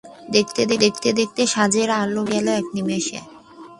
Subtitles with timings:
[0.35, 3.19] দেখতে গিয়ে, সাঁঝের আলো মিলিয়ে গেল এক নিমিষে।